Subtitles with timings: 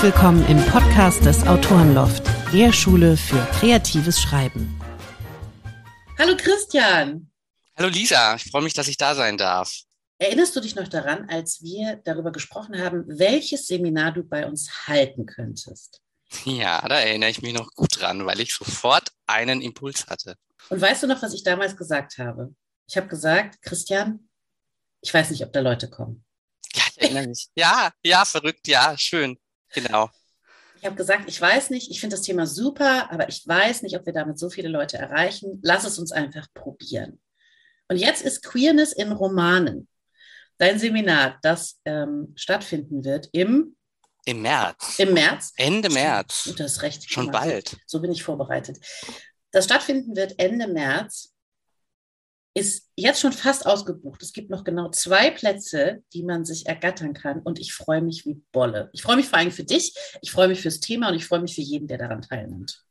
[0.00, 2.22] Herzlich willkommen im Podcast des Autorenloft,
[2.54, 4.80] der Schule für kreatives Schreiben.
[6.18, 7.30] Hallo Christian.
[7.76, 9.82] Hallo Lisa, ich freue mich, dass ich da sein darf.
[10.16, 14.88] Erinnerst du dich noch daran, als wir darüber gesprochen haben, welches Seminar du bei uns
[14.88, 16.00] halten könntest?
[16.46, 20.36] Ja, da erinnere ich mich noch gut dran, weil ich sofort einen Impuls hatte.
[20.70, 22.54] Und weißt du noch, was ich damals gesagt habe?
[22.88, 24.30] Ich habe gesagt, Christian,
[25.02, 26.24] ich weiß nicht, ob da Leute kommen.
[26.72, 27.48] Ja, ich erinnere mich.
[27.54, 29.36] ja, ja, verrückt, ja, schön.
[29.74, 30.10] Genau.
[30.80, 33.96] Ich habe gesagt, ich weiß nicht, ich finde das Thema super, aber ich weiß nicht,
[33.96, 35.60] ob wir damit so viele Leute erreichen.
[35.62, 37.20] Lass es uns einfach probieren.
[37.88, 39.88] Und jetzt ist Queerness in Romanen.
[40.56, 43.76] Dein Seminar, das ähm, stattfinden wird im
[44.26, 44.98] im März.
[44.98, 45.52] Im März?
[45.56, 46.52] Ende März.
[46.54, 47.10] Du hast recht.
[47.10, 47.76] Schon bald.
[47.86, 48.78] So bin ich vorbereitet.
[49.50, 51.29] Das stattfinden wird Ende März
[52.54, 54.22] ist jetzt schon fast ausgebucht.
[54.22, 57.40] Es gibt noch genau zwei Plätze, die man sich ergattern kann.
[57.40, 58.90] Und ich freue mich wie Bolle.
[58.92, 61.40] Ich freue mich vor allem für dich, ich freue mich fürs Thema und ich freue
[61.40, 62.84] mich für jeden, der daran teilnimmt.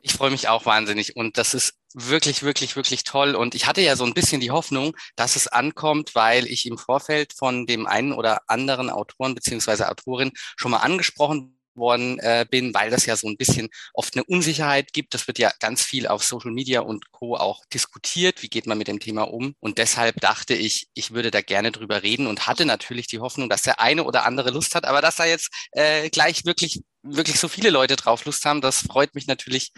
[0.00, 3.34] Ich freue mich auch wahnsinnig und das ist wirklich, wirklich, wirklich toll.
[3.34, 6.78] Und ich hatte ja so ein bisschen die Hoffnung, dass es ankommt, weil ich im
[6.78, 12.74] Vorfeld von dem einen oder anderen Autoren beziehungsweise Autorin schon mal angesprochen worden äh, bin,
[12.74, 15.14] weil das ja so ein bisschen oft eine Unsicherheit gibt.
[15.14, 17.36] Das wird ja ganz viel auf Social Media und Co.
[17.36, 18.42] auch diskutiert.
[18.42, 19.54] Wie geht man mit dem Thema um?
[19.60, 23.48] Und deshalb dachte ich, ich würde da gerne drüber reden und hatte natürlich die Hoffnung,
[23.48, 27.38] dass der eine oder andere Lust hat, aber dass da jetzt äh, gleich wirklich, wirklich
[27.38, 29.72] so viele Leute drauf Lust haben, das freut mich natürlich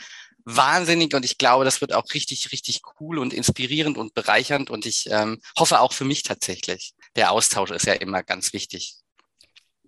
[0.44, 4.86] wahnsinnig und ich glaube, das wird auch richtig, richtig cool und inspirierend und bereichernd und
[4.86, 6.94] ich ähm, hoffe auch für mich tatsächlich.
[7.16, 8.94] Der Austausch ist ja immer ganz wichtig.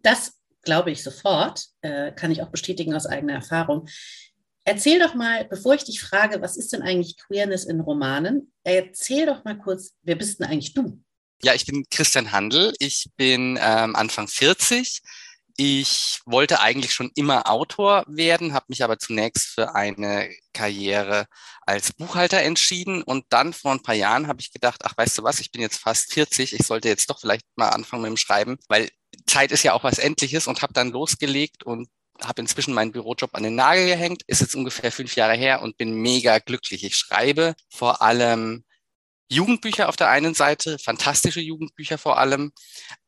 [0.03, 3.89] Das glaube ich sofort, äh, kann ich auch bestätigen aus eigener Erfahrung.
[4.65, 9.27] Erzähl doch mal, bevor ich dich frage, was ist denn eigentlich Queerness in Romanen, erzähl
[9.27, 11.03] doch mal kurz, wer bist denn eigentlich du?
[11.43, 12.75] Ja, ich bin Christian Handel.
[12.79, 15.01] Ich bin ähm, Anfang 40.
[15.57, 21.27] Ich wollte eigentlich schon immer Autor werden, habe mich aber zunächst für eine Karriere
[21.63, 25.23] als Buchhalter entschieden und dann vor ein paar Jahren habe ich gedacht, ach weißt du
[25.23, 28.17] was, ich bin jetzt fast 40, ich sollte jetzt doch vielleicht mal anfangen mit dem
[28.17, 28.89] Schreiben, weil
[29.27, 31.89] Zeit ist ja auch was Endliches und habe dann losgelegt und
[32.23, 35.79] habe inzwischen meinen Bürojob an den Nagel gehängt, ist jetzt ungefähr fünf Jahre her und
[35.79, 36.85] bin mega glücklich.
[36.85, 38.65] Ich schreibe vor allem
[39.33, 42.53] Jugendbücher auf der einen Seite, fantastische Jugendbücher vor allem,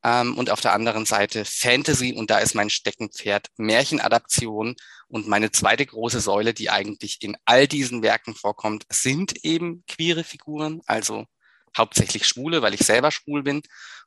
[0.04, 4.76] ähm, und auf der anderen Seite Fantasy und da ist mein Steckenpferd Märchenadaption.
[5.08, 10.22] Und meine zweite große Säule, die eigentlich in all diesen Werken vorkommt, sind eben queere
[10.24, 11.26] Figuren, also
[11.76, 13.62] hauptsächlich Schwule, weil ich selber schwul bin.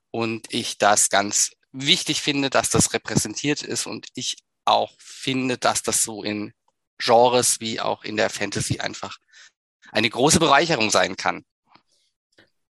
[0.09, 5.83] Und ich das ganz wichtig finde, dass das repräsentiert ist und ich auch finde, dass
[5.83, 6.53] das so in
[6.97, 9.17] Genres wie auch in der Fantasy einfach
[9.91, 11.43] eine große Bereicherung sein kann.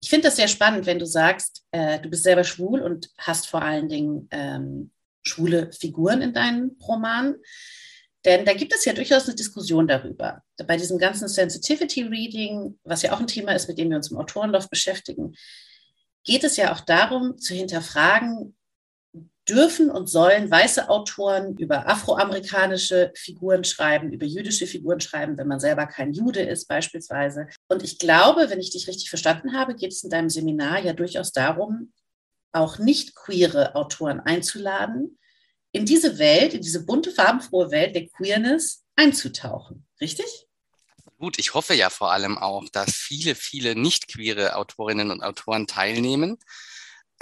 [0.00, 3.46] Ich finde das sehr spannend, wenn du sagst, äh, du bist selber schwul und hast
[3.46, 4.90] vor allen Dingen ähm,
[5.22, 7.36] schwule Figuren in deinen Romanen.
[8.24, 10.42] Denn da gibt es ja durchaus eine Diskussion darüber.
[10.66, 14.10] Bei diesem ganzen Sensitivity Reading, was ja auch ein Thema ist, mit dem wir uns
[14.10, 15.34] im Autorenlauf beschäftigen,
[16.24, 18.56] geht es ja auch darum, zu hinterfragen,
[19.48, 25.60] dürfen und sollen weiße Autoren über afroamerikanische Figuren schreiben, über jüdische Figuren schreiben, wenn man
[25.60, 27.48] selber kein Jude ist beispielsweise.
[27.68, 30.92] Und ich glaube, wenn ich dich richtig verstanden habe, geht es in deinem Seminar ja
[30.92, 31.92] durchaus darum,
[32.52, 35.18] auch nicht queere Autoren einzuladen,
[35.72, 39.86] in diese Welt, in diese bunte, farbenfrohe Welt der Queerness einzutauchen.
[40.00, 40.26] Richtig?
[41.18, 45.66] Gut, ich hoffe ja vor allem auch, dass viele, viele nicht queere Autorinnen und Autoren
[45.66, 46.38] teilnehmen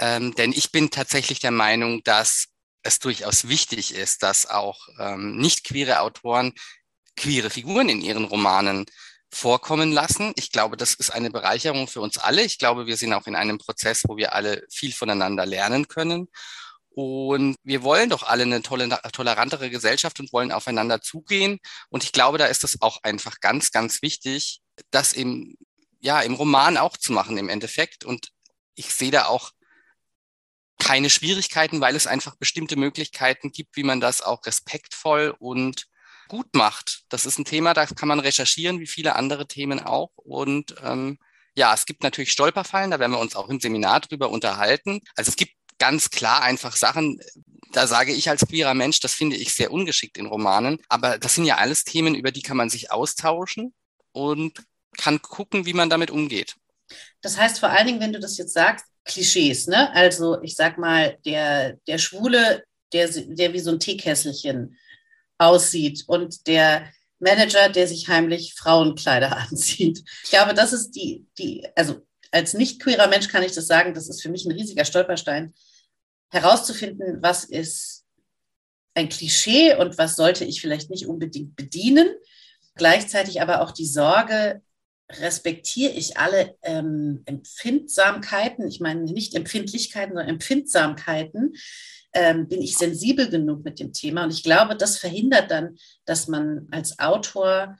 [0.01, 2.47] ähm, denn ich bin tatsächlich der Meinung, dass
[2.83, 6.53] es durchaus wichtig ist, dass auch ähm, nicht queere Autoren
[7.15, 8.85] queere Figuren in ihren Romanen
[9.29, 10.33] vorkommen lassen.
[10.35, 12.43] Ich glaube, das ist eine Bereicherung für uns alle.
[12.43, 16.27] Ich glaube, wir sind auch in einem Prozess, wo wir alle viel voneinander lernen können.
[16.89, 21.59] Und wir wollen doch alle eine tolle, tolerantere Gesellschaft und wollen aufeinander zugehen.
[21.89, 25.55] Und ich glaube, da ist es auch einfach ganz, ganz wichtig, das im,
[26.01, 28.03] ja, im Roman auch zu machen im Endeffekt.
[28.03, 28.29] Und
[28.75, 29.51] ich sehe da auch
[30.81, 35.85] keine Schwierigkeiten, weil es einfach bestimmte Möglichkeiten gibt, wie man das auch respektvoll und
[36.27, 37.03] gut macht.
[37.09, 40.09] Das ist ein Thema, da kann man recherchieren, wie viele andere Themen auch.
[40.15, 41.19] Und ähm,
[41.55, 45.01] ja, es gibt natürlich Stolperfallen, da werden wir uns auch im Seminar drüber unterhalten.
[45.15, 47.19] Also es gibt ganz klar einfach Sachen,
[47.73, 50.79] da sage ich als queerer Mensch, das finde ich sehr ungeschickt in Romanen.
[50.89, 53.73] Aber das sind ja alles Themen, über die kann man sich austauschen
[54.13, 54.63] und
[54.97, 56.55] kann gucken, wie man damit umgeht.
[57.21, 59.91] Das heißt vor allen Dingen, wenn du das jetzt sagst, Klischees, ne?
[59.93, 62.63] Also ich sag mal, der, der Schwule,
[62.93, 64.77] der, der wie so ein Teekesselchen
[65.37, 70.03] aussieht und der Manager, der sich heimlich Frauenkleider anzieht.
[70.23, 72.01] Ich glaube, das ist die, die, also
[72.31, 75.53] als nicht queerer Mensch kann ich das sagen, das ist für mich ein riesiger Stolperstein,
[76.29, 78.05] herauszufinden, was ist
[78.93, 82.09] ein Klischee und was sollte ich vielleicht nicht unbedingt bedienen.
[82.75, 84.61] Gleichzeitig aber auch die Sorge,
[85.19, 91.55] respektiere ich alle ähm, Empfindsamkeiten, ich meine nicht Empfindlichkeiten, sondern Empfindsamkeiten,
[92.13, 94.23] ähm, bin ich sensibel genug mit dem Thema.
[94.23, 97.77] Und ich glaube, das verhindert dann, dass man als Autor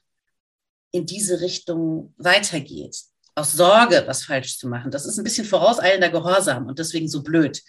[0.92, 2.98] in diese Richtung weitergeht.
[3.36, 4.92] Aus Sorge, was falsch zu machen.
[4.92, 7.62] Das ist ein bisschen vorauseilender Gehorsam und deswegen so blöd.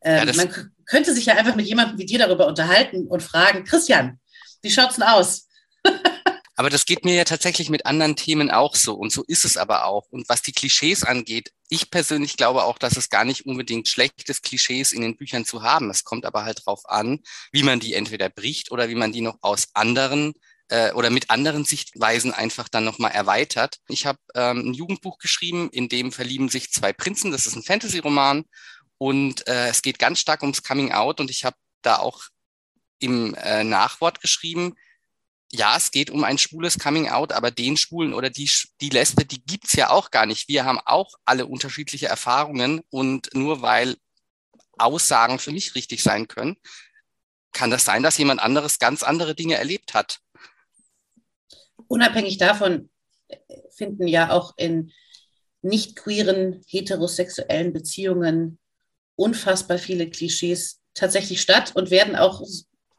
[0.00, 3.64] Ähm, ja, man könnte sich ja einfach mit jemandem wie dir darüber unterhalten und fragen,
[3.64, 4.20] Christian,
[4.62, 5.48] wie schaut's denn aus?
[6.62, 8.94] Aber das geht mir ja tatsächlich mit anderen Themen auch so.
[8.94, 10.06] Und so ist es aber auch.
[10.10, 14.28] Und was die Klischees angeht, ich persönlich glaube auch, dass es gar nicht unbedingt schlecht
[14.28, 15.90] ist, Klischees in den Büchern zu haben.
[15.90, 17.18] Es kommt aber halt drauf an,
[17.50, 20.34] wie man die entweder bricht oder wie man die noch aus anderen
[20.68, 23.78] äh, oder mit anderen Sichtweisen einfach dann nochmal erweitert.
[23.88, 27.32] Ich habe ähm, ein Jugendbuch geschrieben, in dem verlieben sich zwei Prinzen.
[27.32, 28.44] Das ist ein Fantasy-Roman
[28.98, 32.22] und äh, es geht ganz stark ums Coming Out und ich habe da auch
[33.00, 34.76] im äh, Nachwort geschrieben,
[35.54, 38.50] ja, es geht um ein schwules Coming Out, aber den Schwulen oder die,
[38.80, 40.48] die Lesbe, die gibt's ja auch gar nicht.
[40.48, 43.96] Wir haben auch alle unterschiedliche Erfahrungen und nur weil
[44.78, 46.56] Aussagen für mich richtig sein können,
[47.52, 50.20] kann das sein, dass jemand anderes ganz andere Dinge erlebt hat.
[51.86, 52.88] Unabhängig davon
[53.76, 54.90] finden ja auch in
[55.60, 58.58] nicht queeren heterosexuellen Beziehungen
[59.16, 62.42] unfassbar viele Klischees tatsächlich statt und werden auch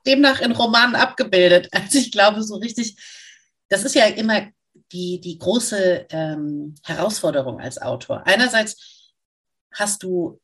[0.05, 1.69] demnach in Romanen abgebildet.
[1.73, 2.97] Also ich glaube, so richtig,
[3.69, 4.47] das ist ja immer
[4.91, 8.25] die, die große ähm, Herausforderung als Autor.
[8.25, 9.13] Einerseits
[9.71, 10.39] hast du,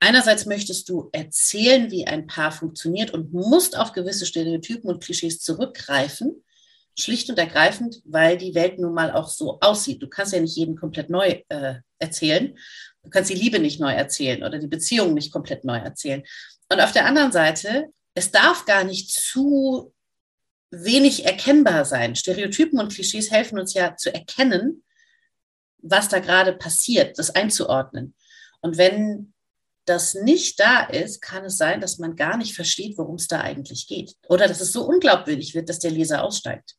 [0.00, 5.40] einerseits möchtest du erzählen, wie ein Paar funktioniert und musst auf gewisse Stereotypen und Klischees
[5.40, 6.42] zurückgreifen.
[6.98, 10.02] Schlicht und ergreifend, weil die Welt nun mal auch so aussieht.
[10.02, 12.56] Du kannst ja nicht jeden komplett neu äh, erzählen.
[13.02, 16.22] Du kannst die Liebe nicht neu erzählen oder die Beziehung nicht komplett neu erzählen.
[16.70, 19.94] Und auf der anderen Seite es darf gar nicht zu
[20.70, 22.16] wenig erkennbar sein.
[22.16, 24.82] Stereotypen und Klischees helfen uns ja zu erkennen,
[25.78, 28.14] was da gerade passiert, das einzuordnen.
[28.60, 29.32] Und wenn
[29.84, 33.40] das nicht da ist, kann es sein, dass man gar nicht versteht, worum es da
[33.40, 34.14] eigentlich geht.
[34.28, 36.76] Oder dass es so unglaubwürdig wird, dass der Leser aussteigt.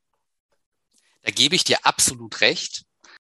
[1.23, 2.85] Da gebe ich dir absolut recht.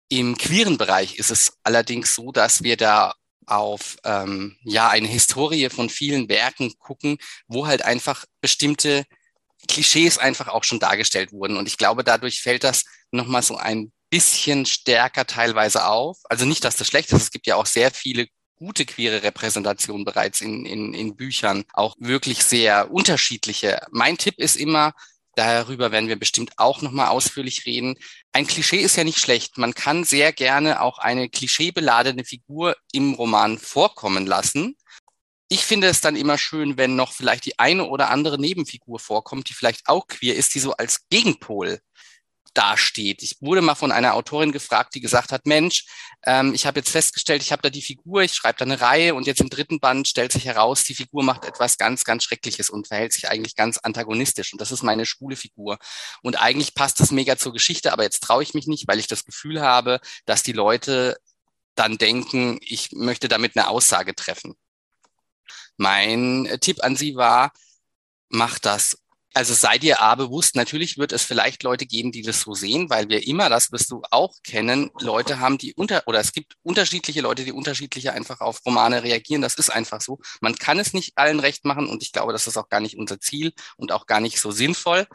[0.09, 3.13] Im queeren Bereich ist es allerdings so, dass wir da
[3.49, 7.17] auf ähm, ja eine Historie von vielen Werken gucken,
[7.47, 9.05] wo halt einfach bestimmte
[9.67, 11.57] Klischees einfach auch schon dargestellt wurden.
[11.57, 16.17] Und ich glaube, dadurch fällt das nochmal so ein bisschen stärker teilweise auf.
[16.29, 17.21] Also nicht, dass das schlecht ist.
[17.21, 21.95] Es gibt ja auch sehr viele gute queere Repräsentationen bereits in, in, in Büchern, auch
[21.99, 23.81] wirklich sehr unterschiedliche.
[23.91, 24.93] Mein Tipp ist immer,
[25.39, 27.95] Darüber werden wir bestimmt auch nochmal ausführlich reden.
[28.33, 29.57] Ein Klischee ist ja nicht schlecht.
[29.57, 34.75] Man kann sehr gerne auch eine klischeebeladene Figur im Roman vorkommen lassen.
[35.47, 39.47] Ich finde es dann immer schön, wenn noch vielleicht die eine oder andere Nebenfigur vorkommt,
[39.47, 41.79] die vielleicht auch queer ist, die so als Gegenpol
[42.53, 43.23] dasteht.
[43.23, 45.85] Ich wurde mal von einer Autorin gefragt, die gesagt hat, Mensch,
[46.25, 49.15] ähm, ich habe jetzt festgestellt, ich habe da die Figur, ich schreibe da eine Reihe
[49.15, 52.69] und jetzt im dritten Band stellt sich heraus, die Figur macht etwas ganz, ganz Schreckliches
[52.69, 54.53] und verhält sich eigentlich ganz antagonistisch.
[54.53, 55.77] Und das ist meine schwule Figur.
[56.21, 59.07] Und eigentlich passt das mega zur Geschichte, aber jetzt traue ich mich nicht, weil ich
[59.07, 61.17] das Gefühl habe, dass die Leute
[61.75, 64.55] dann denken, ich möchte damit eine Aussage treffen.
[65.77, 67.53] Mein Tipp an Sie war,
[68.27, 68.97] mach das
[69.33, 72.89] also sei dir A bewusst, natürlich wird es vielleicht Leute geben, die das so sehen,
[72.89, 76.55] weil wir immer, das wirst du auch kennen, Leute haben, die unter, oder es gibt
[76.63, 79.41] unterschiedliche Leute, die unterschiedlicher einfach auf Romane reagieren.
[79.41, 80.19] Das ist einfach so.
[80.41, 82.97] Man kann es nicht allen recht machen und ich glaube, das ist auch gar nicht
[82.97, 85.07] unser Ziel und auch gar nicht so sinnvoll.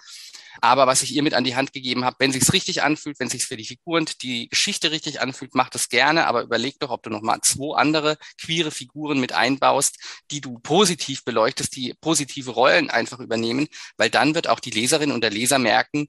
[0.60, 3.28] Aber was ich ihr mit an die Hand gegeben habe, wenn sich's richtig anfühlt, wenn
[3.28, 7.02] sich's für die Figuren, die Geschichte richtig anfühlt, mach das gerne, aber überleg doch, ob
[7.02, 9.98] du noch mal zwei andere queere Figuren mit einbaust,
[10.30, 15.12] die du positiv beleuchtest, die positive Rollen einfach übernehmen, weil dann wird auch die Leserin
[15.12, 16.08] und der Leser merken,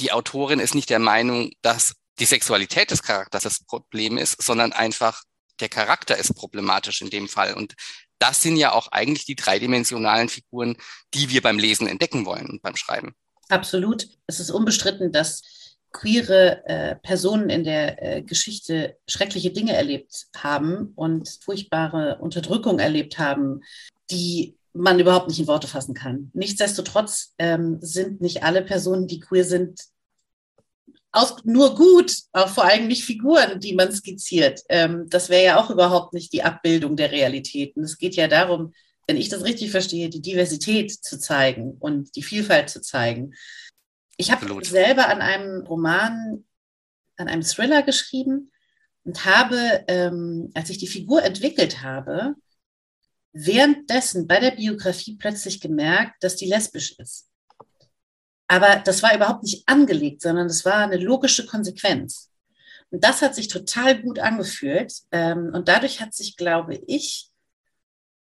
[0.00, 4.72] die Autorin ist nicht der Meinung, dass die Sexualität des Charakters das Problem ist, sondern
[4.72, 5.22] einfach
[5.60, 7.54] der Charakter ist problematisch in dem Fall.
[7.54, 7.74] Und
[8.18, 10.76] das sind ja auch eigentlich die dreidimensionalen Figuren,
[11.14, 13.14] die wir beim Lesen entdecken wollen und beim Schreiben.
[13.48, 14.08] Absolut.
[14.26, 15.42] Es ist unbestritten, dass
[15.92, 23.18] queere äh, Personen in der äh, Geschichte schreckliche Dinge erlebt haben und furchtbare Unterdrückung erlebt
[23.18, 23.62] haben,
[24.10, 26.30] die man überhaupt nicht in Worte fassen kann.
[26.34, 29.80] Nichtsdestotrotz ähm, sind nicht alle Personen, die queer sind,
[31.12, 34.62] auch nur gut, auch vor allem nicht Figuren, die man skizziert.
[34.68, 37.84] Ähm, das wäre ja auch überhaupt nicht die Abbildung der Realitäten.
[37.84, 38.74] Es geht ja darum,
[39.06, 43.34] wenn ich das richtig verstehe, die Diversität zu zeigen und die Vielfalt zu zeigen.
[44.16, 46.44] Ich habe selber an einem Roman,
[47.16, 48.52] an einem Thriller geschrieben
[49.04, 52.34] und habe, ähm, als ich die Figur entwickelt habe,
[53.32, 57.28] währenddessen bei der Biografie plötzlich gemerkt, dass die lesbisch ist.
[58.46, 62.30] Aber das war überhaupt nicht angelegt, sondern das war eine logische Konsequenz.
[62.90, 64.92] Und das hat sich total gut angefühlt.
[65.10, 67.30] Ähm, und dadurch hat sich, glaube ich,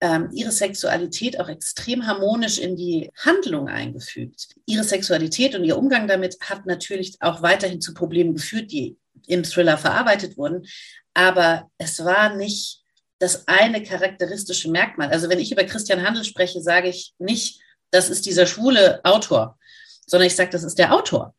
[0.04, 4.48] ähm, ihre Sexualität auch extrem harmonisch in die Handlung eingefügt.
[4.66, 9.44] Ihre Sexualität und ihr Umgang damit hat natürlich auch weiterhin zu Problemen geführt, die im
[9.44, 10.66] Thriller verarbeitet wurden.
[11.14, 12.82] Aber es war nicht
[13.18, 15.08] das eine charakteristische Merkmal.
[15.08, 19.58] Also wenn ich über Christian Handel spreche, sage ich nicht, das ist dieser schwule Autor,
[20.06, 21.34] sondern ich sage, das ist der Autor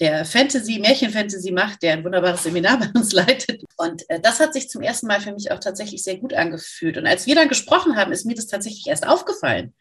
[0.00, 3.62] der Fantasy, Märchenfantasy macht, der ein wunderbares Seminar bei uns leitet.
[3.76, 6.96] Und äh, das hat sich zum ersten Mal für mich auch tatsächlich sehr gut angefühlt.
[6.96, 9.74] Und als wir dann gesprochen haben, ist mir das tatsächlich erst aufgefallen,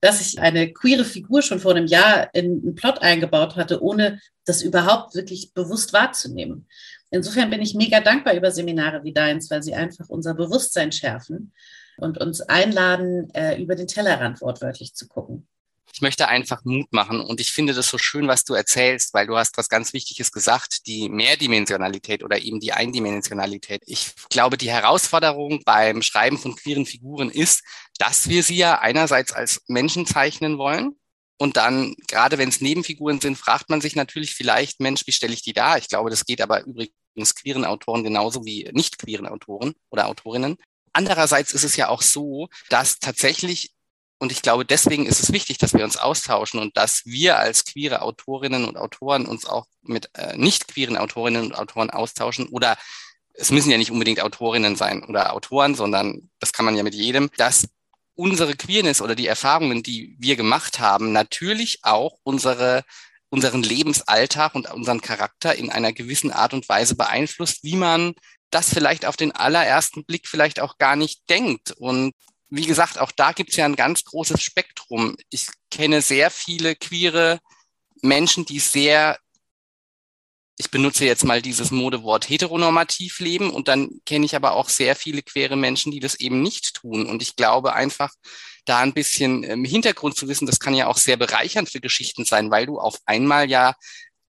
[0.00, 4.20] dass ich eine queere Figur schon vor einem Jahr in einen Plot eingebaut hatte, ohne
[4.46, 6.66] das überhaupt wirklich bewusst wahrzunehmen.
[7.10, 11.52] Insofern bin ich mega dankbar über Seminare wie deins, weil sie einfach unser Bewusstsein schärfen
[11.98, 15.48] und uns einladen, äh, über den Tellerrand wortwörtlich zu gucken
[16.00, 17.20] ich möchte einfach Mut machen.
[17.20, 20.32] Und ich finde das so schön, was du erzählst, weil du hast was ganz Wichtiges
[20.32, 23.82] gesagt, die Mehrdimensionalität oder eben die Eindimensionalität.
[23.84, 27.62] Ich glaube, die Herausforderung beim Schreiben von queeren Figuren ist,
[27.98, 30.96] dass wir sie ja einerseits als Menschen zeichnen wollen.
[31.36, 35.34] Und dann, gerade wenn es Nebenfiguren sind, fragt man sich natürlich vielleicht, Mensch, wie stelle
[35.34, 35.76] ich die dar?
[35.76, 40.56] Ich glaube, das geht aber übrigens queeren Autoren genauso wie nicht queeren Autoren oder Autorinnen.
[40.94, 43.74] Andererseits ist es ja auch so, dass tatsächlich
[44.20, 47.64] und ich glaube, deswegen ist es wichtig, dass wir uns austauschen und dass wir als
[47.64, 52.76] queere Autorinnen und Autoren uns auch mit äh, nicht queeren Autorinnen und Autoren austauschen oder
[53.32, 56.94] es müssen ja nicht unbedingt Autorinnen sein oder Autoren, sondern das kann man ja mit
[56.94, 57.68] jedem, dass
[58.14, 62.84] unsere Queerness oder die Erfahrungen, die wir gemacht haben, natürlich auch unsere
[63.30, 68.14] unseren Lebensalltag und unseren Charakter in einer gewissen Art und Weise beeinflusst, wie man
[68.50, 71.70] das vielleicht auf den allerersten Blick vielleicht auch gar nicht denkt.
[71.70, 72.12] Und
[72.50, 75.16] wie gesagt, auch da gibt es ja ein ganz großes Spektrum.
[75.30, 77.38] Ich kenne sehr viele queere
[78.02, 79.18] Menschen, die sehr,
[80.58, 84.96] ich benutze jetzt mal dieses Modewort heteronormativ leben und dann kenne ich aber auch sehr
[84.96, 87.06] viele queere Menschen, die das eben nicht tun.
[87.06, 88.12] Und ich glaube einfach,
[88.64, 92.24] da ein bisschen im Hintergrund zu wissen, das kann ja auch sehr bereichernd für Geschichten
[92.24, 93.74] sein, weil du auf einmal ja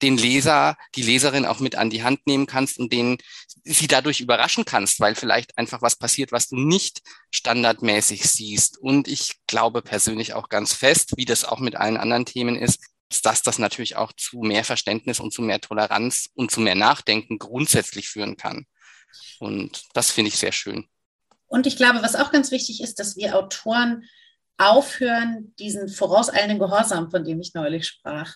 [0.01, 3.17] den Leser, die Leserin auch mit an die Hand nehmen kannst und den
[3.63, 8.77] sie dadurch überraschen kannst, weil vielleicht einfach was passiert, was du nicht standardmäßig siehst.
[8.77, 12.79] Und ich glaube persönlich auch ganz fest, wie das auch mit allen anderen Themen ist,
[13.24, 17.38] dass das natürlich auch zu mehr Verständnis und zu mehr Toleranz und zu mehr Nachdenken
[17.38, 18.65] grundsätzlich führen kann.
[19.39, 20.88] Und das finde ich sehr schön.
[21.48, 24.05] Und ich glaube, was auch ganz wichtig ist, dass wir Autoren
[24.58, 28.36] aufhören, diesen vorauseilenden Gehorsam, von dem ich neulich sprach,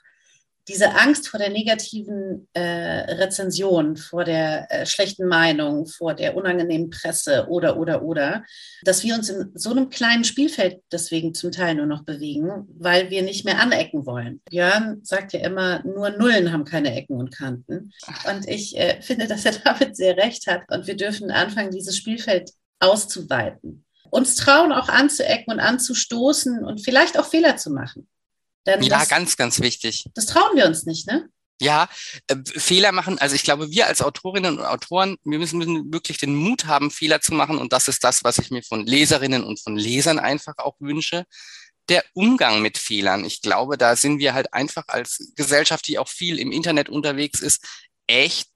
[0.68, 6.90] diese Angst vor der negativen äh, Rezension, vor der äh, schlechten Meinung, vor der unangenehmen
[6.90, 8.44] Presse oder, oder, oder,
[8.84, 13.10] dass wir uns in so einem kleinen Spielfeld deswegen zum Teil nur noch bewegen, weil
[13.10, 14.42] wir nicht mehr anecken wollen.
[14.50, 17.92] Björn sagt ja immer, nur Nullen haben keine Ecken und Kanten.
[18.28, 20.64] Und ich äh, finde, dass er damit sehr recht hat.
[20.70, 23.86] Und wir dürfen anfangen, dieses Spielfeld auszuweiten.
[24.10, 28.08] Uns trauen auch anzuecken und anzustoßen und vielleicht auch Fehler zu machen.
[28.66, 30.06] Denn ja, das, ganz, ganz wichtig.
[30.16, 31.30] Das trauen wir uns nicht, ne?
[31.62, 31.88] Ja,
[32.28, 33.18] äh, Fehler machen.
[33.20, 36.92] Also ich glaube, wir als Autorinnen und Autoren, wir müssen, müssen wirklich den Mut haben,
[36.92, 37.58] Fehler zu machen.
[37.58, 41.26] Und das ist das, was ich mir von Leserinnen und von Lesern einfach auch wünsche.
[41.88, 43.24] Der Umgang mit Fehlern.
[43.24, 47.40] Ich glaube, da sind wir halt einfach als Gesellschaft, die auch viel im Internet unterwegs
[47.40, 47.64] ist,
[48.08, 48.50] echt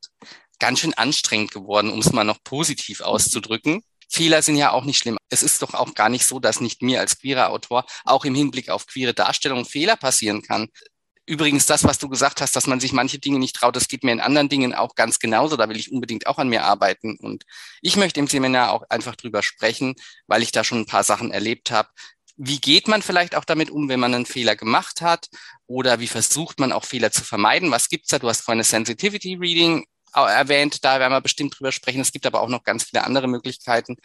[0.60, 3.82] ganz schön anstrengend geworden, um es mal noch positiv auszudrücken.
[4.10, 5.18] Fehler sind ja auch nicht schlimm.
[5.30, 8.36] Es ist doch auch gar nicht so, dass nicht mir als queerer Autor auch im
[8.36, 10.70] Hinblick auf queere Darstellung Fehler passieren kann.
[11.28, 14.04] Übrigens, das, was du gesagt hast, dass man sich manche Dinge nicht traut, das geht
[14.04, 15.58] mir in anderen Dingen auch ganz genauso.
[15.58, 17.18] Da will ich unbedingt auch an mir arbeiten.
[17.20, 17.44] Und
[17.84, 19.94] ich möchte im Seminar auch einfach drüber sprechen,
[20.25, 21.89] weil ich da schon ein paar Sachen erlebt habe.
[22.36, 25.30] Wie geht man vielleicht auch damit um, wenn man einen Fehler gemacht hat?
[25.68, 27.70] Oder wie versucht man auch Fehler zu vermeiden?
[27.70, 28.18] Was gibt's da?
[28.18, 32.01] Du hast vorhin Sensitivity Reading erwähnt, da werden wir bestimmt drüber sprechen.
[32.01, 33.98] Es gibt aber auch noch ganz viele andere Möglichkeiten.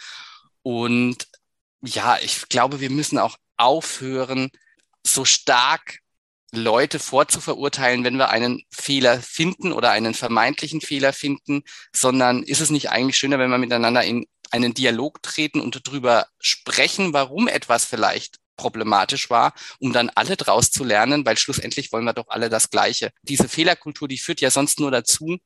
[0.63, 1.27] Und
[1.83, 4.51] ja, ich glaube, wir müssen auch aufhören,
[5.07, 5.99] so stark
[6.53, 12.71] Leute vorzuverurteilen, wenn wir einen Fehler finden oder einen vermeintlichen Fehler finden, sondern ist es
[12.71, 17.85] nicht eigentlich schöner, wenn wir miteinander in einen Dialog treten und darüber sprechen, warum etwas
[17.85, 22.49] vielleicht problematisch war, um dann alle draus zu lernen, weil schlussendlich wollen wir doch alle
[22.49, 23.11] das Gleiche.
[23.23, 25.39] Diese Fehlerkultur, die führt ja sonst nur dazu,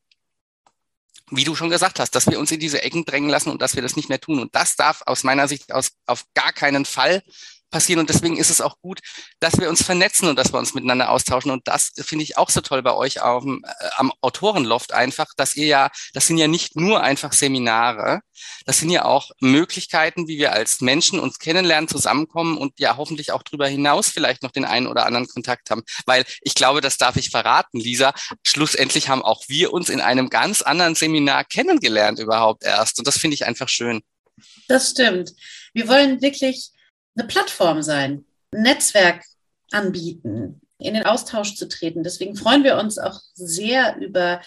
[1.30, 3.74] wie du schon gesagt hast, dass wir uns in diese Ecken drängen lassen und dass
[3.74, 4.40] wir das nicht mehr tun.
[4.40, 7.22] Und das darf aus meiner Sicht aus, auf gar keinen Fall
[7.70, 8.00] passieren.
[8.00, 9.00] Und deswegen ist es auch gut,
[9.40, 11.50] dass wir uns vernetzen und dass wir uns miteinander austauschen.
[11.50, 15.56] Und das finde ich auch so toll bei euch auf äh, am Autorenloft einfach, dass
[15.56, 18.20] ihr ja, das sind ja nicht nur einfach Seminare,
[18.64, 23.32] das sind ja auch Möglichkeiten, wie wir als Menschen uns kennenlernen, zusammenkommen und ja hoffentlich
[23.32, 25.82] auch darüber hinaus vielleicht noch den einen oder anderen Kontakt haben.
[26.06, 28.12] Weil ich glaube, das darf ich verraten, Lisa,
[28.46, 32.98] schlussendlich haben auch wir uns in einem ganz anderen Seminar kennengelernt überhaupt erst.
[32.98, 34.02] Und das finde ich einfach schön.
[34.68, 35.32] Das stimmt.
[35.72, 36.70] Wir wollen wirklich
[37.18, 39.24] eine Plattform sein, ein Netzwerk
[39.72, 42.02] anbieten, in den Austausch zu treten.
[42.02, 44.40] Deswegen freuen wir uns auch sehr über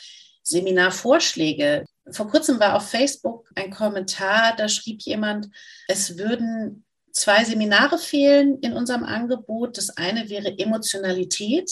[0.44, 1.86] Seminarvorschläge.
[2.12, 5.50] Vor kurzem war auf Facebook ein Kommentar, da schrieb jemand,
[5.88, 9.78] es würden zwei Seminare fehlen in unserem Angebot.
[9.78, 11.72] Das eine wäre Emotionalität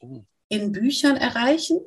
[0.00, 0.22] oh.
[0.48, 1.80] in Büchern erreichen,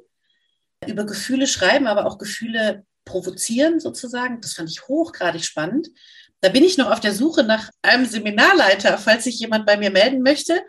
[0.85, 4.41] über Gefühle schreiben, aber auch Gefühle provozieren sozusagen.
[4.41, 5.89] Das fand ich hochgradig spannend.
[6.41, 9.91] Da bin ich noch auf der Suche nach einem Seminarleiter, falls sich jemand bei mir
[9.91, 10.61] melden möchte.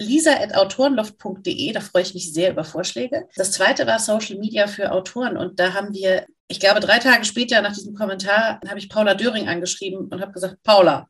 [0.00, 3.28] lisa.autorenloft.de, da freue ich mich sehr über Vorschläge.
[3.36, 7.24] Das zweite war Social Media für Autoren und da haben wir, ich glaube, drei Tage
[7.24, 11.08] später nach diesem Kommentar habe ich Paula Döring angeschrieben und habe gesagt, Paula,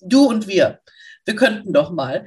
[0.00, 0.80] du und wir,
[1.24, 2.26] wir könnten doch mal.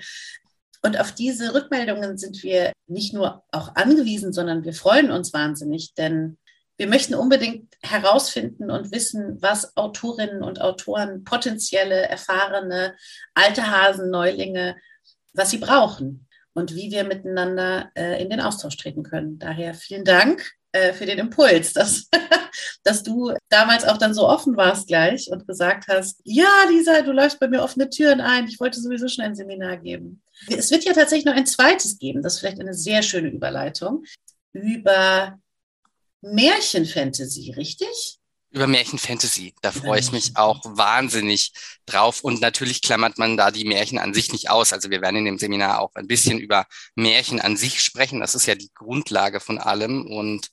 [0.83, 5.93] Und auf diese Rückmeldungen sind wir nicht nur auch angewiesen, sondern wir freuen uns wahnsinnig,
[5.93, 6.37] denn
[6.81, 12.95] wir möchten unbedingt herausfinden und wissen, was Autorinnen und Autoren, potenzielle, erfahrene,
[13.35, 14.75] alte Hasen, Neulinge,
[15.31, 19.37] was sie brauchen und wie wir miteinander äh, in den Austausch treten können.
[19.37, 22.09] Daher vielen Dank äh, für den Impuls, dass,
[22.83, 27.11] dass du damals auch dann so offen warst gleich und gesagt hast, ja, Lisa, du
[27.11, 28.47] läufst bei mir offene Türen ein.
[28.47, 30.23] Ich wollte sowieso schon ein Seminar geben.
[30.49, 32.23] Es wird ja tatsächlich noch ein zweites geben.
[32.23, 34.03] Das ist vielleicht eine sehr schöne Überleitung
[34.51, 35.37] über
[36.21, 38.19] Märchenfantasy, richtig?
[38.51, 39.53] Über Märchenfantasy.
[39.61, 41.53] Da freue ich mich auch wahnsinnig
[41.85, 42.21] drauf.
[42.21, 44.73] Und natürlich klammert man da die Märchen an sich nicht aus.
[44.73, 48.19] Also wir werden in dem Seminar auch ein bisschen über Märchen an sich sprechen.
[48.19, 50.05] Das ist ja die Grundlage von allem.
[50.05, 50.49] Und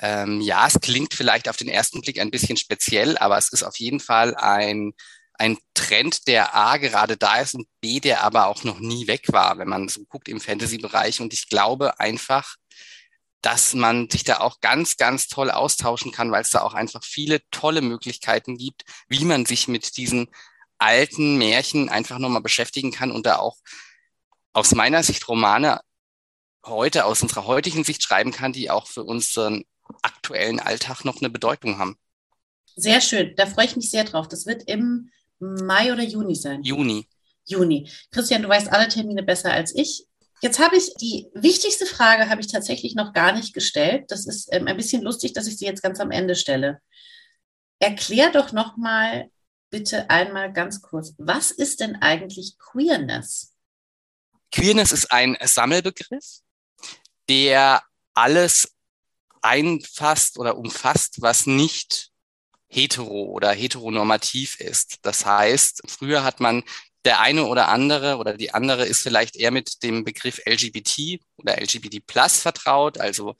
[0.00, 3.62] ähm, ja, es klingt vielleicht auf den ersten Blick ein bisschen speziell, aber es ist
[3.62, 4.92] auf jeden Fall ein,
[5.34, 9.24] ein Trend, der A gerade da ist und B, der aber auch noch nie weg
[9.28, 11.20] war, wenn man so guckt im Fantasy-Bereich.
[11.20, 12.56] Und ich glaube einfach,
[13.40, 17.04] dass man sich da auch ganz, ganz toll austauschen kann, weil es da auch einfach
[17.04, 20.28] viele tolle Möglichkeiten gibt, wie man sich mit diesen
[20.78, 23.56] alten Märchen einfach nochmal beschäftigen kann und da auch
[24.52, 25.80] aus meiner Sicht Romane
[26.64, 29.64] heute, aus unserer heutigen Sicht schreiben kann, die auch für unseren
[30.02, 31.96] aktuellen Alltag noch eine Bedeutung haben.
[32.76, 34.28] Sehr schön, da freue ich mich sehr drauf.
[34.28, 36.62] Das wird im Mai oder Juni sein.
[36.62, 37.08] Juni.
[37.44, 37.90] Juni.
[38.10, 40.07] Christian, du weißt alle Termine besser als ich.
[40.40, 44.04] Jetzt habe ich die wichtigste Frage habe ich tatsächlich noch gar nicht gestellt.
[44.08, 46.80] Das ist ähm, ein bisschen lustig, dass ich sie jetzt ganz am Ende stelle.
[47.80, 49.30] Erklär doch noch mal
[49.70, 53.54] bitte einmal ganz kurz, was ist denn eigentlich Queerness?
[54.50, 56.40] Queerness ist ein Sammelbegriff,
[57.28, 57.82] der
[58.14, 58.74] alles
[59.42, 62.10] einfasst oder umfasst, was nicht
[62.68, 64.98] hetero oder heteronormativ ist.
[65.02, 66.64] Das heißt, früher hat man
[67.08, 71.58] der eine oder andere oder die andere ist vielleicht eher mit dem Begriff LGBT oder
[71.58, 73.34] LGBT plus vertraut, also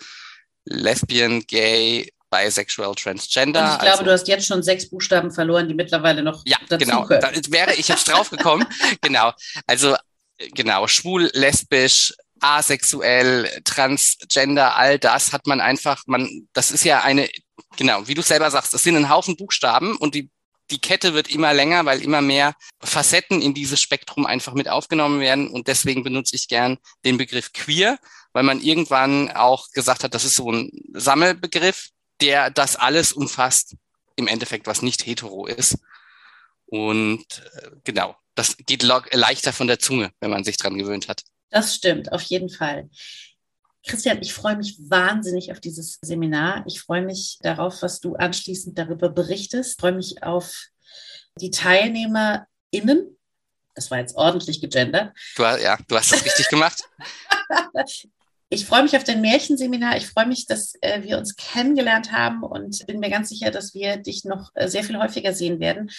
[0.65, 3.61] Lesbian, Gay, Bisexual, Transgender.
[3.61, 6.57] Und ich glaube, also, du hast jetzt schon sechs Buchstaben verloren, die mittlerweile noch ja,
[6.67, 7.07] dazu genau.
[7.07, 8.67] Da wäre ich jetzt drauf gekommen.
[9.03, 9.33] genau.
[9.67, 9.95] Also
[10.55, 17.29] genau, schwul, lesbisch, asexuell, transgender, all das hat man einfach, man, das ist ja eine,
[17.77, 20.31] genau, wie du selber sagst, das sind ein Haufen Buchstaben und die
[20.71, 25.21] die Kette wird immer länger, weil immer mehr Facetten in dieses Spektrum einfach mit aufgenommen
[25.21, 25.49] werden.
[25.49, 27.99] Und deswegen benutze ich gern den Begriff queer,
[28.33, 31.89] weil man irgendwann auch gesagt hat, das ist so ein Sammelbegriff,
[32.21, 33.77] der das alles umfasst,
[34.17, 35.79] im Endeffekt, was nicht hetero ist.
[36.67, 41.23] Und äh, genau, das geht leichter von der Zunge, wenn man sich dran gewöhnt hat.
[41.51, 42.91] Das stimmt, auf jeden Fall.
[43.89, 46.63] Christian, ich freue mich wahnsinnig auf dieses Seminar.
[46.67, 49.73] Ich freue mich darauf, was du anschließend darüber berichtest.
[49.73, 50.67] Ich freue mich auf
[51.41, 53.17] die TeilnehmerInnen.
[53.75, 55.17] Das war jetzt ordentlich gegendert.
[55.37, 56.83] Du, ja, du hast es richtig gemacht.
[58.51, 59.99] Ich freue mich auf dein Märchenseminar.
[59.99, 63.75] Ich freue mich, dass äh, wir uns kennengelernt haben und bin mir ganz sicher, dass
[63.75, 65.91] wir dich noch äh, sehr viel häufiger sehen werden.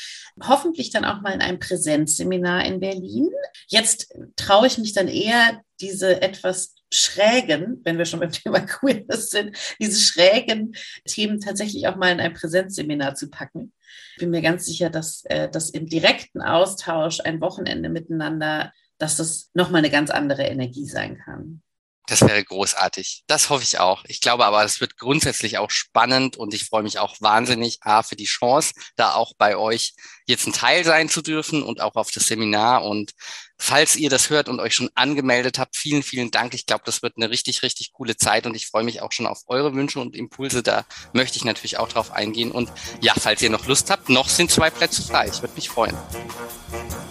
[0.42, 3.30] Hoffentlich dann auch mal in einem Präsenzseminar in Berlin.
[3.68, 9.30] Jetzt traue ich mich dann eher, diese etwas schrägen, wenn wir schon beim Thema Queerness
[9.30, 10.76] sind, diese schrägen
[11.06, 13.74] Themen tatsächlich auch mal in ein Präsenzseminar zu packen.
[14.14, 19.18] Ich bin mir ganz sicher, dass äh, das im direkten Austausch ein Wochenende miteinander, dass
[19.18, 21.62] das nochmal eine ganz andere Energie sein kann.
[22.10, 23.24] Das wäre großartig.
[23.28, 24.04] Das hoffe ich auch.
[24.08, 28.02] Ich glaube aber, es wird grundsätzlich auch spannend und ich freue mich auch wahnsinnig A,
[28.02, 29.94] für die Chance, da auch bei euch
[30.26, 32.84] jetzt ein Teil sein zu dürfen und auch auf das Seminar.
[32.84, 33.12] Und
[33.60, 36.56] falls ihr das hört und euch schon angemeldet habt, vielen, vielen Dank.
[36.56, 39.28] Ich glaube, das wird eine richtig, richtig coole Zeit und ich freue mich auch schon
[39.28, 40.64] auf eure Wünsche und Impulse.
[40.64, 42.52] Da möchte ich natürlich auch drauf eingehen.
[42.52, 45.30] Und ja, falls ihr noch Lust habt, noch sind zwei Plätze frei.
[45.32, 45.96] Ich würde mich freuen.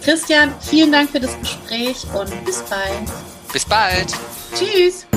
[0.03, 3.09] Christian, vielen Dank für das Gespräch und bis bald.
[3.53, 4.13] Bis bald.
[4.59, 5.08] Cheers!